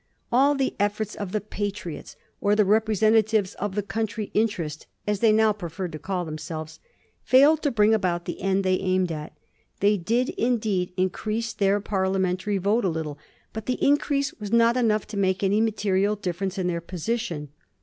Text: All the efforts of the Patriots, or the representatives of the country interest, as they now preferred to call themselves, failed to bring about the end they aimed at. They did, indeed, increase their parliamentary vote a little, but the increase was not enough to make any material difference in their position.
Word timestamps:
All 0.31 0.55
the 0.55 0.73
efforts 0.79 1.13
of 1.13 1.31
the 1.31 1.39
Patriots, 1.39 2.15
or 2.39 2.55
the 2.55 2.65
representatives 2.65 3.53
of 3.59 3.75
the 3.75 3.83
country 3.83 4.31
interest, 4.33 4.87
as 5.05 5.19
they 5.19 5.31
now 5.31 5.53
preferred 5.53 5.91
to 5.91 5.99
call 5.99 6.25
themselves, 6.25 6.79
failed 7.21 7.61
to 7.61 7.69
bring 7.69 7.93
about 7.93 8.25
the 8.25 8.41
end 8.41 8.63
they 8.63 8.77
aimed 8.79 9.11
at. 9.11 9.37
They 9.79 9.97
did, 9.97 10.29
indeed, 10.29 10.91
increase 10.97 11.53
their 11.53 11.79
parliamentary 11.79 12.57
vote 12.57 12.83
a 12.83 12.89
little, 12.89 13.19
but 13.53 13.67
the 13.67 13.73
increase 13.79 14.33
was 14.33 14.51
not 14.51 14.75
enough 14.75 15.05
to 15.05 15.17
make 15.17 15.43
any 15.43 15.61
material 15.61 16.15
difference 16.15 16.57
in 16.57 16.65
their 16.65 16.81
position. 16.81 17.49